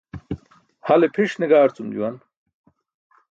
Hale 0.87 1.07
pʰiṣ 1.13 1.31
ne 1.37 1.45
gaarcum 1.51 1.89
juwan. 1.95 2.15